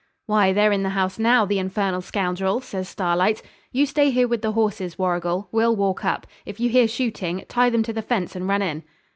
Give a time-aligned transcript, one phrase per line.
[0.25, 3.43] 'Why, they're in the house now, the infernal scoundrels,' says Starlight.
[3.71, 6.25] 'You stay here with the horses, Warrigal; we'll walk up.
[6.43, 8.81] If you hear shooting, tie them to the fence and run in.'